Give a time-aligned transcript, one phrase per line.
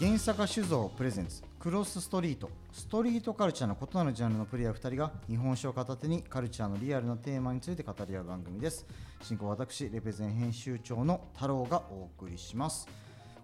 [0.00, 2.48] 原坂酒造プレゼンツクロスストリート。
[2.72, 8.86] ストリートカルチャーの異なるジャンルのプレイヤー2人が日本酒を片手にカルチャーのリアルなテーマについて語り合う番組です。
[9.20, 12.88] 進行は私レペゼン編集長の太郎がお送りします。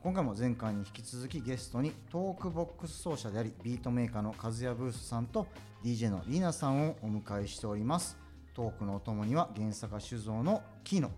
[0.03, 5.47] 今回も前回に引き続きゲストにトークボックス奏者でありビートメーカーの和也ブースさんと
[5.85, 8.17] DJ のリーナさんをお迎えしております。
[8.55, 11.11] トークのお供には原坂酒造のキノ。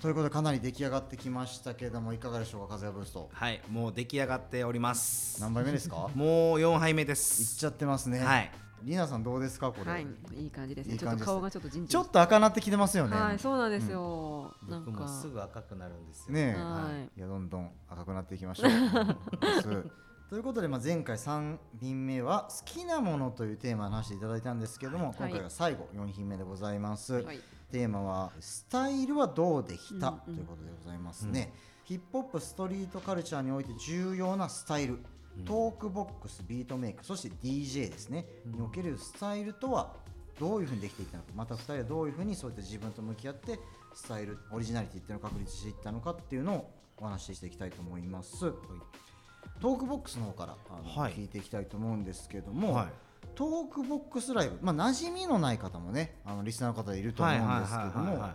[0.00, 3.30] ということでかなり出来上がってきましたけれどもいかがでしょうか和也ブースト。
[3.32, 5.40] はいもう出来上がっております。
[5.40, 6.10] 何杯目ですか？
[6.14, 8.20] もう4杯目でいっすちゃってますね。
[8.20, 8.50] はい。
[8.82, 10.92] リナさんどうですかこれ、はい、いい感じですね。
[10.92, 11.26] いい感じです。
[11.26, 14.52] ちょっと顔がちょっとじちょっと赤なってきてますよね、はい、そうなんですよ。
[14.68, 14.90] なんか。
[14.90, 16.34] 僕もすぐ赤くなるんですよ。
[16.34, 17.18] ねえ、はい。
[17.18, 18.70] い、やどんどん赤くなっていきましょう。
[20.28, 25.14] ということで、まあ、前回3品目は好きなものというテーマの話していただいたんですけども、はい。
[25.16, 27.40] 今回が最後4品目でございます、はい
[27.74, 31.52] テーマは「スタイルはどうできた?」ということでございますね、
[31.84, 35.00] ヒップホップストリートカルチャーにおいて重要なスタイル、
[35.44, 39.96] トークボックスビートメイクそして DJ ですね、におけるスタイルとは
[40.38, 41.30] どういうふうにできていったのか。
[41.34, 43.58] また2人はどういうふうにそういった自分と向き合って
[43.92, 51.12] スタイルオリジナリティっていうのを確立していったのかっていうのをお話ししていきたいと思います、トークボックスの方からあの、はい。
[51.14, 52.92] 聞いていきたいと思うんですけども、はい
[53.34, 58.28] トークボックスライブ、まあ馴染みのない方もねあのリスナーの方いると思うんですけども。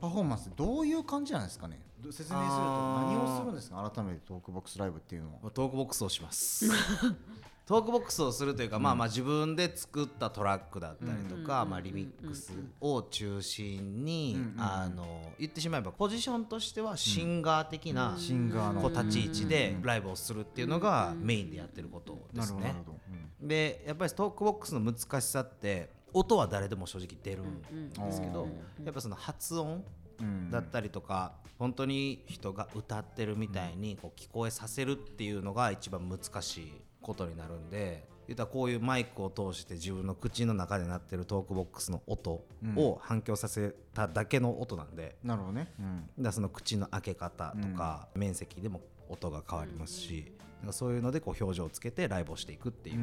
[0.00, 1.80] パフォーマンスどういう感じなんですかね？
[2.00, 2.56] ど説明すると。
[2.56, 3.90] 何をするんですか？
[3.92, 5.50] 改めてトークボックスライブっていうのは。
[5.50, 6.70] トークボックスをします。
[7.66, 18.88] トークボックスをするというか、まあまあ自分で作ったトラックだったりとか、まあ、リミックスを中心に、うんうんあの言ってしまえばポジションとしてはシンガー的なシンガーの。
[18.88, 22.60] 立ち位置でライブをするっていうのがメインでやってることですね。
[22.62, 22.98] なるほど
[23.42, 28.48] でやっぱりトークボックスの難しさって音は誰でも正直出るんですけど、
[28.84, 29.84] やっぱその発音
[30.20, 30.50] うん。
[30.50, 42.44] だったりとか、本当に人が歌ってるみたいにこう聞こえさせるっていうのが一番難しいことになるんで言ったらこういうマイクを通して自分の口の中で鳴ってるトークボックスの音
[42.76, 46.22] を反響させただけの音なんで、なるほどね、うん。
[46.22, 48.80] だその口の開け方とか、面積でも
[49.12, 52.96] 音が変わりますし、なんかそういうのでこう表情をつけてライブをしていくっていう。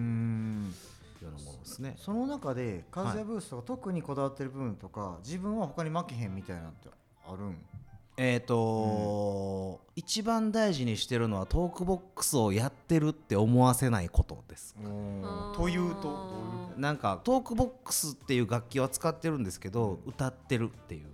[1.21, 1.95] ようなものですね。
[1.97, 6.87] その中でカズヤブーストが特にこだわってる部分とか、自分は他に負けへんみたいなのって
[7.27, 7.57] あるん？
[8.15, 14.77] えーと一番大事にしてるのはトークボックスをやってるって思わせないことです。
[15.55, 21.07] というとなんかトークボックスっていう楽器は使ってるんですけど歌ってるっていう。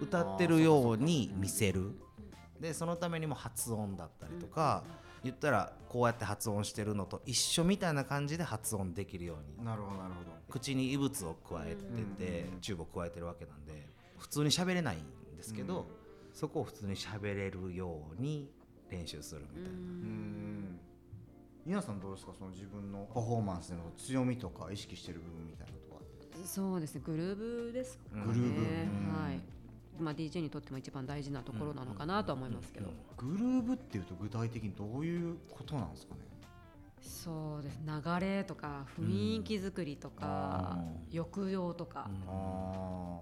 [0.00, 1.92] 歌ってるように見せる
[2.62, 4.84] でそのためにも発音だったりとか
[5.22, 10.30] 言ったらこうやって発音してるのと一緒みたいな感じで発音できるようになるほどなるほど。
[10.48, 11.84] 口に異物を加えて
[12.24, 15.86] てチューブを加えてるわけなんで普通に喋れないんですけど、
[16.32, 18.48] そこを普通に喋れるように
[18.90, 20.78] 練習するみたいな、うん。
[21.66, 22.32] 皆さんどうですか？
[22.38, 26.46] その自分のパフォーマンスでの強みとか意識してる部分みたいなとか。
[26.46, 27.02] そうですね。
[27.04, 28.22] グルーブですかね。
[28.26, 28.60] グルーブ。
[28.60, 28.64] うん
[29.24, 29.40] はい。
[30.02, 32.90] まあ DJ にとっても一番大事なところなのかなとは思いますけど。
[33.16, 36.20] グルーブっていうと具体的にどういうことなんですかね？
[37.00, 37.78] そうです。
[37.84, 40.78] 流れとか雰囲気作りとか、
[41.12, 43.20] 抑揚とかあ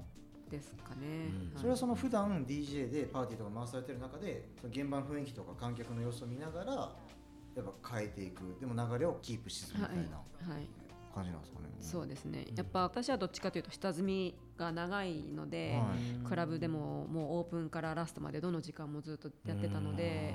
[0.50, 1.32] ですかね。
[1.54, 10.06] あそれはその普段 DJ でパーティーとか回されてる中でその現場の雰囲気とか観客の様子を見ながらやっぱ変えていくでも流れをキープしずみたいなはい。
[10.56, 10.68] はい。
[11.14, 12.46] 感じなんですかね、そうですね。
[12.54, 16.26] やっぱ私はどっちかというと下積みが長いので、はい。
[16.26, 20.34] クラブでももうオープンからラストまでどの時間もずっとやってたので、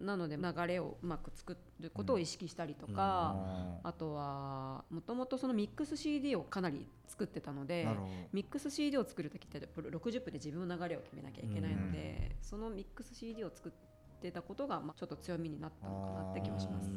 [0.00, 7.86] なので流れをうまく作ることを意識したりとか、ああとはもともとそのミックス CD をかなり作ってたので
[8.32, 13.72] ミックス CD を作る時って60分で自分の流れを決めなきゃいけないので、そのミックス CD を作っ
[14.20, 16.90] てたことがまあちょっと強みになったのかなって気もします。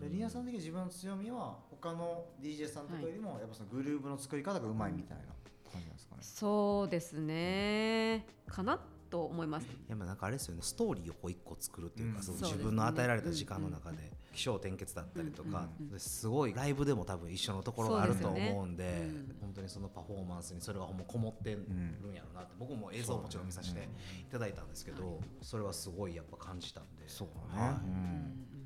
[0.00, 5.24] でリアさん的に自分の強みは他の DJ さんとかよりもやっぱそのグルーブの作り方がうまいみたいな
[5.70, 8.26] 感じなんですかね、そうですね。
[8.48, 8.80] かな
[9.10, 9.64] と思います。
[9.64, 10.62] いやまあなんかあれですよね。
[10.62, 12.24] ストーリーをこう一個作るっていうか、うん。
[12.24, 13.98] その自分の与えられた時間の中で
[14.32, 15.68] 起承転結だったりとか、
[15.98, 19.36] すごいライブでも多分一緒のところがあると思うんでねうん。
[19.40, 27.08] 本当にそのパフォーマンスにそれがほんまこもってるんやろうなって、僕も映像ももちろん見させていただいたんですけど、それはすごいやっぱ感じたんで。
[27.08, 28.59] そうだね、はい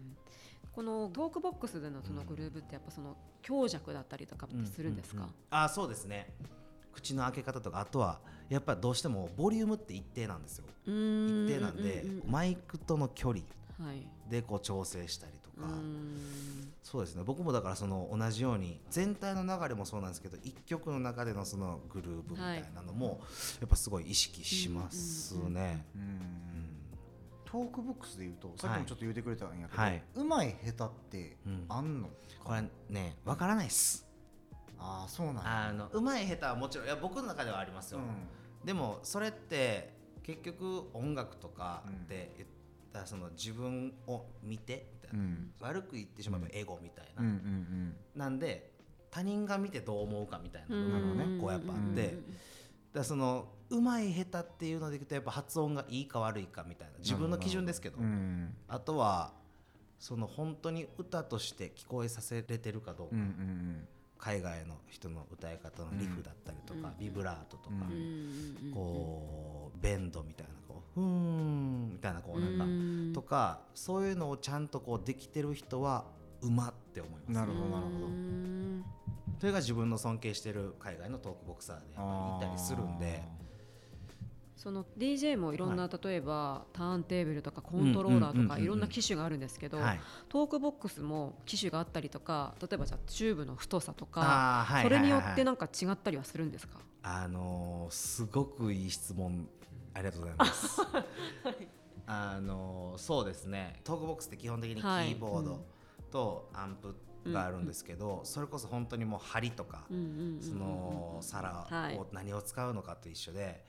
[0.75, 6.35] このトークボックスでのそのグルーブってやっぱその強弱だったりとかってするんですか、あそうですね。
[6.93, 10.65] 口の開け方とかあとはやっぱりどうしてもボリュームって一定なんですよ。
[10.85, 13.45] 一定なんで、うんうんマイクとの距離
[13.79, 14.07] はい。
[14.29, 16.73] でこう調整したりとか、うーん。
[16.83, 17.23] そうですね。
[17.25, 23.21] 僕もだからその同じように全体の流れもそうなんですけど一曲の中でのそのグルーブみたいなのも
[23.61, 25.85] やっぱすごい意識しますね。
[25.95, 26.34] うん
[27.55, 30.03] トークボックスで言うとさっきもちょっと言ってくれたんやけど、はい。
[30.17, 31.67] うまい下手ってうん。
[31.69, 32.09] あんの、
[32.43, 34.05] これねわからないっす。
[34.77, 35.69] ああそうなんや。
[35.69, 38.01] あのうまい下手はもちろんいや僕の中ではありますよ、
[38.65, 42.49] でもそれって結局音楽とかって言っ
[42.93, 45.53] たらその自分を見てうん。
[45.61, 47.97] 悪く言ってしまえばエゴみたいな、うんうんうん。
[48.17, 48.73] なんで
[49.13, 50.91] 他人が見てどう思うかみたいなうん。
[50.91, 51.41] のがね。
[51.41, 52.19] こうやっぱあって、
[52.93, 57.99] だそのうまい下手っていうのでいくとやっぱ発音がいいか悪いかみたいな自分の基準ですけど。
[57.99, 58.55] うん。
[58.69, 59.33] あとは
[59.99, 66.99] その本当に歌として聞こえさせれてるかどうか、うんうん海外の人の歌い方のリフだったりとか、うん。
[66.99, 68.73] ビブラートとか、うん。
[68.73, 76.07] こうベンドみたいなこうふーんみたいなこうなんか、とかそういうのをちゃんとこうできてる人は
[76.41, 77.33] うまって思います。
[77.33, 78.07] なるほどなるほど。
[79.41, 83.23] それが自分の尊敬してる海外のトークボクサーでやっぱりいたりするんで
[84.65, 90.01] その DJ もいろんな、例えばターンテーブルとかコントローラーとかいろんな機種があるんですけど、はい。
[90.31, 96.79] トークボックスも機種があったりとか例えばじゃあチューブの太さとかそれによってなんか違ったりはするんですか？
[97.03, 99.47] あのーすごくいい質問
[99.93, 100.81] ありがとうございます。
[102.07, 103.81] あのーそうですね。
[103.85, 105.09] トークボックスって基本的にキはい。
[105.15, 105.65] ーボード
[106.11, 106.95] とアンプ
[107.33, 109.85] があるんですけど、それこそ本当にもう針とか、
[110.41, 111.97] その皿はい。
[111.99, 113.65] を何を使うのかと一緒で、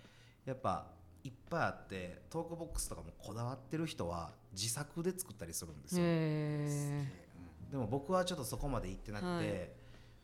[0.46, 0.88] やっぱ
[1.24, 6.02] いっぱいあってトークボックスとかもこだわってる人は自作で作ったりするんですよ。
[6.06, 7.06] へ
[7.72, 9.46] でも僕はちょっとそこまで行ってなくて、はい。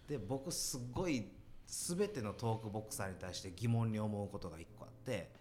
[0.08, 1.28] で僕すっごい
[1.68, 5.32] 全てのトークボックサーに対して疑問に思うことが一個あって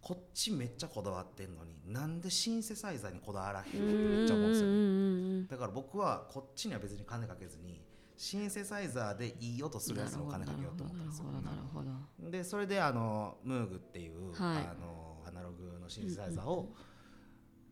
[0.00, 4.68] こっちめっちゃこだわってんのになんでシンセサイザーにこだわらへんのってめっちゃ思うんですよ、
[5.40, 7.80] よだから僕はこっちには別に金かけずに
[8.18, 11.26] シンセサイザーでいい音するやつにお金かけようと思ったんですよ。
[11.26, 11.36] なる
[11.72, 12.30] ほどなるほど。
[12.30, 14.56] でそれであのムーグっていう、はい。
[14.56, 16.74] あのアナログのシンセサイザーを、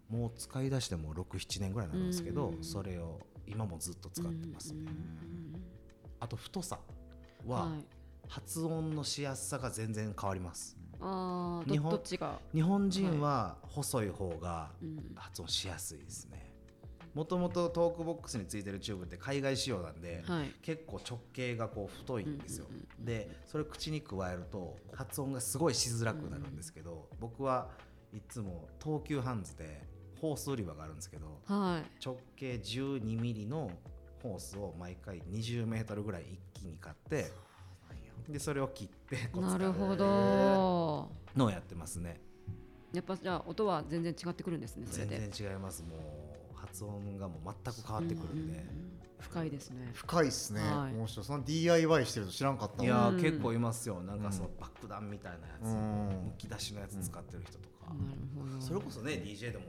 [0.08, 4.86] もう使い出しても67年ぐらいになるんですけど、うんうんうんそれを今もずっと使ってますね、
[6.20, 6.78] あと太さ
[7.46, 7.84] ははい。
[8.28, 10.76] 発音のしやすさが全然変わります。
[11.00, 12.00] あー日本
[12.54, 15.12] 日本人は細い方がうん。
[15.16, 16.45] 発音しやすいですね
[17.16, 20.50] もともとトークボックスについてるチューブって海外仕様なんで、はい。
[20.60, 27.68] 結構直径がこう太いんですよ、うんうんでそれ口に加えると発音がすごいしづらくなるんですけど、僕は
[28.12, 29.82] いつも東急ハンズで
[30.20, 32.04] ホース売り場があるんですけどはい。
[32.04, 33.70] 直径12ミリの
[34.22, 36.24] ホースを毎回20メートルぐらい
[36.54, 37.32] 一気に買って
[38.28, 41.08] でそれを切ってなるほど。
[41.34, 42.20] のをやってますね。
[42.92, 45.28] やっぱじゃあ音は全然違ってくるんですね全で。
[45.30, 45.82] 然違います。
[45.82, 46.25] もう
[46.76, 48.66] 発音がもう全く変わってくるんで、
[49.18, 49.90] 深いですね。
[49.94, 50.94] 深いっすね、はい。
[50.94, 51.24] 面白い。
[51.24, 53.08] その DIY してると知らんかったいわ。
[53.08, 54.02] うんやー結構いますよ。
[54.02, 56.24] なんかその爆弾みたいなやつ、うん。
[56.26, 58.60] むき出しのやつ使ってる人とか、なるほど。
[58.60, 59.64] それこそね DJ でも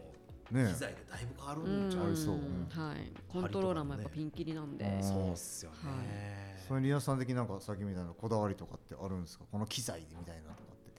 [0.52, 2.36] ね機材でだいぶ変わるうんんちゃう、ありそう。
[2.36, 3.14] はい。
[3.30, 4.86] コントローラーもやっぱピンキリなんで。
[4.86, 9.46] うんそうっすよね、はいそれリアさん的になんかさっきみたいなこだわりとかってあるんですか？
[9.50, 10.92] この機材でみたいなとかって。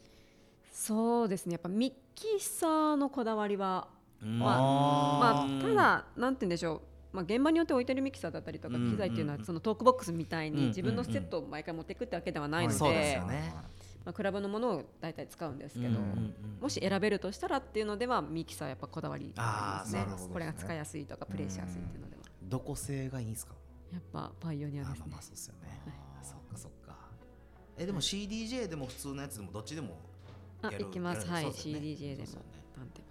[0.72, 1.52] そうですね。
[1.52, 6.80] やっぱミキサーのこだわりはうんまああまあただなんて言うんでしょう。
[7.10, 13.22] まあ、現場によって置いてるミキサーだったりとかうん機材っていうのはうんそのトークボックスみたいうんに自分のセットを毎回持っていくってわけではないので、
[14.04, 15.98] まあ、クラブのものを大体使うんですけど、
[16.60, 19.32] もし選べるとしたらっていうのではミキサーやっぱこだわりで
[19.86, 20.04] すね。
[20.30, 22.22] これが使いやすいとかプレイしやすいっていうのでは。
[22.42, 23.32] どこ製がいいん。
[23.32, 23.54] ですか
[23.92, 24.96] やっぱパイオニアですね。
[24.98, 25.80] あまあまあそうですよね、
[26.22, 26.96] そっかそっか。
[27.78, 29.96] えでも CDJ でも普通のやつでもどっちでも
[30.62, 31.26] あやるいきます。
[31.26, 32.46] はい CDJ でもそうですよね。
[32.74, 33.07] ターンテーブルでもいきます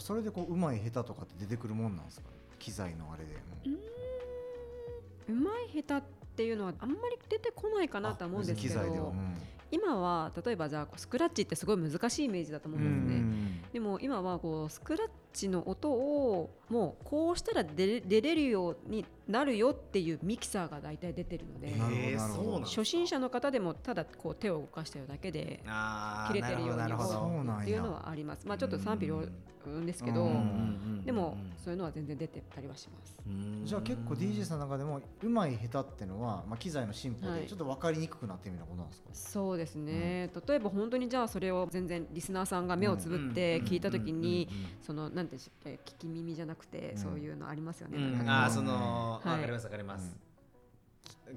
[0.00, 2.26] それでこううまい下手とかって出てくるもんなんですか
[2.58, 3.78] 機材のあれでも。
[5.28, 9.36] うまい下手っていうのはあんまり出てこないかなとは思うんですけ機材では、どうん。
[9.70, 13.62] 今は例えばじゃあスクラッチってすごい難しいイメージだと思うんですね。
[13.72, 21.74] でも今はこうスクラッチの音をもうこうしたら出れるようになるよっていうミキサーが大体出てるので、
[22.64, 25.62] 初心者の方でもただこう手を動かしてるだけで
[26.28, 28.46] 切れてるようにっていうのはあります。
[28.46, 29.24] まあちょっと賛否両
[29.66, 33.16] 論ですけどうんうんうんでもそういうのは全然出てたりはします。
[33.26, 33.62] うん。
[33.64, 37.40] じゃあ結構 DJ さんの中でもうまい下手ってのは、まあ、機材の進歩はい。
[37.40, 44.48] でちょっと分かりにくくなってみたいなことなんですか、そうですね、例えば本当にじゃあそれを全然リスナーさんが目をつぶって聞いた時に
[44.80, 46.98] そのなんて聞き耳じゃなくてうん。
[46.98, 47.98] そういうのありますよね。
[48.28, 50.32] あーそのはいわかりますわかります。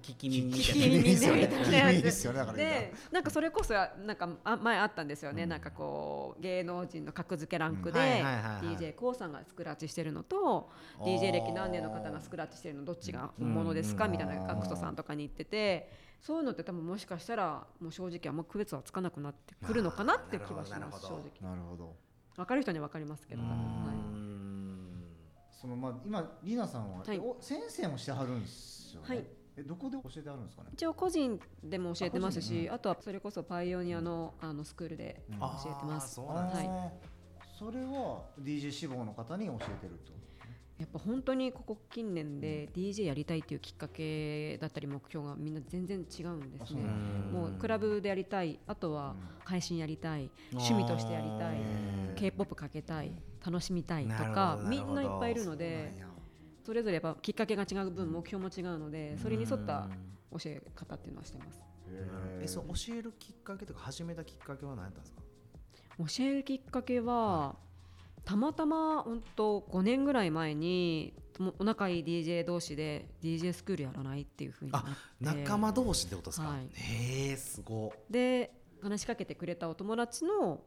[0.01, 5.49] 聞き耳みた聞きいな耳いいっすよねみたいなやついいっすよねだからでなんかそれこそなんかあ前あったんですよね、うん。
[5.49, 15.89] なんかこう芸能人の格付けランクで、DJ コウさんがスクラッチしてるのと DJ 歴何年の方がスクラッチしてるのどっちが本物ですかうんみたいなガクトさんとかに言ってて
[16.21, 21.49] そういうのって多分もしかしたらもう正直あんま区別はつかなくなってくるのかなっていう気はします正直。
[21.49, 21.95] なるほど
[22.35, 23.41] 分かる人には分かりますけど。
[23.41, 23.95] 多分うはい。
[23.95, 24.34] ん
[25.59, 27.19] そのまあ今リナさんは、はい。
[27.19, 29.25] お先生もしてはるんですよね、はい。
[29.57, 30.69] えどこで教えてはるんですかね？
[30.73, 35.39] 一応個人でも教えてますしあ個人あとはそれこそパイオニアのあのスクールでうん。
[35.39, 36.21] 教えてます。
[36.21, 36.69] うなんですはい。
[37.57, 40.11] それは DJ 志望の方に教えてると
[40.77, 46.81] やっぱ本当にここ近年で DJ やりたいっていうきっかけだったり目標がみんな全然違うんですね。
[47.31, 51.55] もうクラブでやりたいあとは配信やりたい趣味としてやりたい
[52.15, 53.13] k p o p かけたい
[53.45, 55.93] 楽しみたいとかどみんないっぱいいるので
[56.65, 59.87] それぞれやっぱきっかけが違う分目標も違うのでそれに沿った
[60.31, 61.61] 教え方っていうのはしてます
[62.41, 65.21] えそう教えるきっかけとか始めたきっかけは何やったんですか？
[65.97, 67.55] 教えるきっかけは
[68.25, 74.89] たまたま本当5年ぐらい前にもお仲いい DJ 同士で DJ スクールやらないっていうふうになって。
[75.19, 76.69] 仲間同士ってことですか、はい。
[76.73, 80.63] へえすごで話しかけてくれたお友達の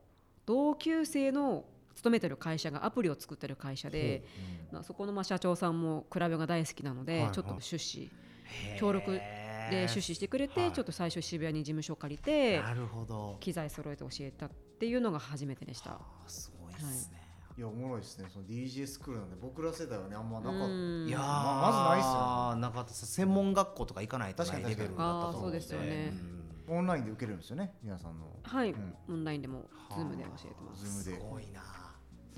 [0.46, 1.64] 同級生の
[1.98, 4.22] 勤めてる会社がアプリを作ってる会社で、
[4.70, 7.32] まあ、そこのまあ社長さんもクラブが大好きなので、はいはい。
[7.32, 8.08] ちょっと出資
[8.44, 8.78] へー。
[8.78, 10.72] 協力で出資してくれて、はい。
[10.72, 13.36] ちょっと最初渋谷に事務所借りてなるほど。
[13.40, 15.98] 機材揃えて教えたっていうのが初めてでした。
[16.28, 17.20] すごいですね、
[17.58, 17.60] い。
[17.60, 18.28] やおもろいですね。
[18.32, 20.66] その DJ スクールなんで僕ら世代はねあんまなかった。
[20.66, 21.08] うん。
[21.08, 25.60] いやー、ままずないっすよなかったです専門学校とか行かないとないレベルだったと思うで。
[25.60, 26.38] すよね。
[26.70, 28.26] オンラインで受けるんですよね皆さんの。
[28.42, 28.94] はい、うん。
[29.08, 31.02] オンラインでも Zoom で教えてます。
[31.02, 31.24] Zoom で。
[31.24, 31.87] すごいな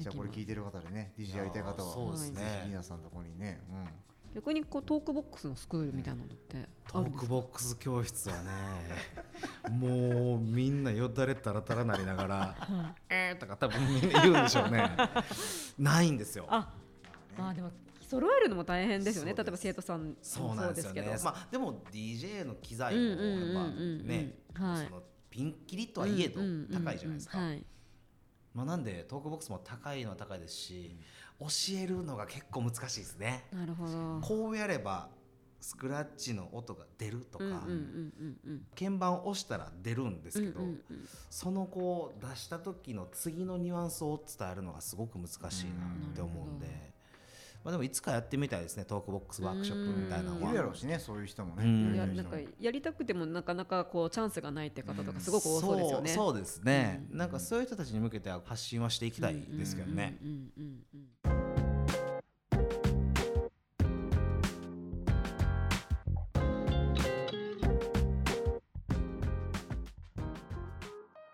[0.00, 3.60] じゃあこれ聞いてる方でね DJ やりたい方はそうですぜひね皆さんのとこにね、
[4.34, 7.26] 逆にこうトークボックスのスクールみたいなのってトークあるんですか？
[7.28, 8.50] ボックス教室はね
[9.70, 12.56] もうみんなよだれたらたらなりながら
[13.10, 14.90] 「えー」とか多分みんな言うんでしょうね。
[15.78, 16.46] ないんですよ。
[16.48, 16.72] あ、
[17.36, 17.70] まあでも
[18.02, 19.34] 揃えるのも大変ですよね。
[19.34, 21.10] 例えば生徒さんもそうなんですよけど。
[21.10, 24.00] ねまあでも DJ の機材もやっうんうんうんうん
[24.54, 24.88] ぱね
[25.30, 26.40] ピンキリとはいえど
[26.72, 27.38] 高いじゃないですか。
[27.38, 27.66] うんうんうんはい。
[28.54, 30.96] まあなんでトークボックスも高いのは高いですし
[31.38, 31.46] 教
[31.78, 34.20] えるのが結構難しいですねなるほど。
[34.20, 35.08] こうやれば
[35.60, 38.62] スクラッチの音が出るとか、うんうんうんうんうん。
[38.78, 46.66] 鍵盤を押したら出るんですけど、うんうんうんそのこう出した時の次のニュアンスを伝えるのがすごく難しいなって思うんで、
[47.62, 51.94] まあ、でもいつかやってみたいですねトークボックスワークショップみたいなのいはるやろうしねそういう人もね、うん。
[51.94, 56.08] いやないんかやりたくてもなかなかこうチャンスがないって方とかすごく多そうですよね。
[56.10, 60.16] そうそうですね、うんなんかそういう人たちに向けては発信はしていきたいですけどね、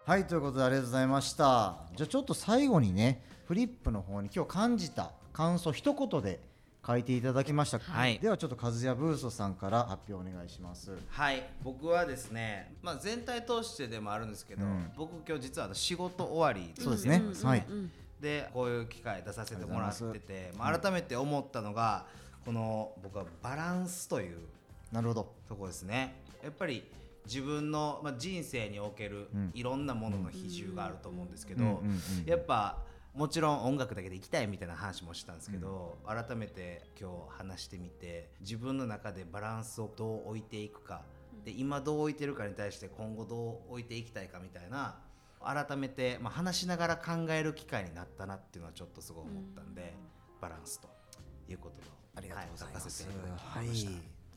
[0.05, 1.77] はいということでありがとうございました。
[1.95, 6.41] じゃあちょっと最後にねフリップの方に今日感じた感想一言で
[6.87, 8.19] 書いていただきました、はい。
[8.21, 10.93] ではちょっと和也ブーストさんから発表お願いします。
[11.11, 11.47] はい。
[11.63, 14.91] 僕はですね、まあ、全体通してでもあるんですけど、うん。
[14.97, 17.17] 僕今日実は仕事終わりそうですね。
[17.17, 17.67] うんうんうんはい。
[18.19, 22.07] でこういう機会出させてもらってて、まあ、改めて思ったのが
[22.47, 24.39] この僕はバランスという
[24.91, 25.35] なるほど。
[25.51, 26.15] とこですね。
[26.43, 26.83] やっぱり
[27.27, 29.51] 自分の、まあ、人生におけるうん。
[29.53, 32.25] いろんなものの比重があると思うんですけど、うんうんうん。
[32.25, 32.79] やっぱ
[33.17, 41.01] もちろん音楽だけでいきたいみたいな話もしたんですけど、改めて今日話してみて自分の中でバランスをどう置いていくか。
[41.43, 44.99] で今どう置いてるかに対して今後どう置いていきたいかみたいな
[45.41, 49.95] 改めて、まあ、話しながら考える機会になったなっていうのはちょっとすごい思ったんで、
[50.41, 50.89] バランスと
[51.49, 53.07] いうことをありがとうございます、
[53.39, 53.67] はい。
[53.67, 53.77] はい。
[53.77, 53.87] で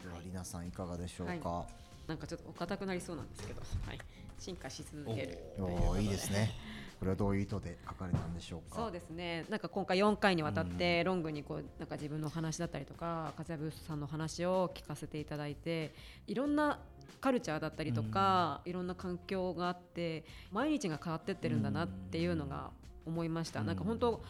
[0.08, 1.66] はりなさんいかがでしょうか、は
[2.08, 4.00] なんかちょっとお堅くなりそうなんですけど、はい、
[4.40, 6.52] 進化し続けるおーいいですね
[7.00, 8.76] これはどういう意図で書かれたんでしょうか？
[8.76, 9.46] そうですね。
[9.50, 15.94] なんか今回4回にわたってロングにこうなんか自分の話だったりとか風谷ブースさんの話を聞かせていただいて
[16.28, 16.80] いろんな
[17.22, 22.72] カルチャーだったりとか、いろんな環境があって毎日が変わってってるんだなっていうのが
[23.06, 24.22] 思いました、なんか本当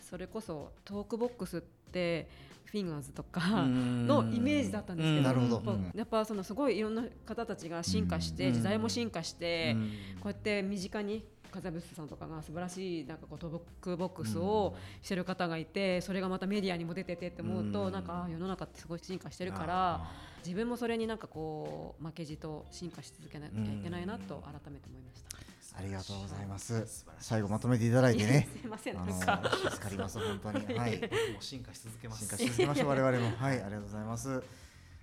[0.00, 2.28] それこそトークボックスって
[2.64, 5.90] フィンガーズとかのイメージだったんですけど、うん。
[5.94, 9.74] やっぱそのすごいいろんな方たちが進化して、時代も進化して、
[10.20, 17.92] こうやって身近に風ブスさんとかが素晴らしいなんかこうトークボックスをしてる方がいてそれがまたメディアにも出ててって思うと、うん。
[17.92, 20.00] なんかあ世の中ってすごい進化してるから
[20.44, 25.30] 自分もそれになんかこう負けじと進化し続けなきゃいけないなと改めて思いました。
[25.78, 27.06] ありがとうございます。
[27.18, 28.48] 最後まとめていただいてね。
[28.60, 29.50] すいませんあのなんか。
[29.70, 30.78] 助かります本当に。
[30.78, 31.00] はい。
[31.00, 31.06] も
[31.40, 32.26] う進化し続けます。
[32.26, 33.36] 進化し続けましょう 我々も。
[33.36, 34.42] はいありがとうございます。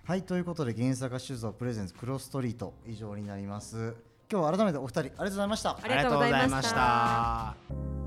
[0.04, 2.74] はいということで原作酒造プレゼンツクロスストリート。
[2.86, 3.94] 以上になります
[4.30, 5.78] 今日は改めてお二人ありがとうございました。
[5.82, 7.97] ありがとうございました。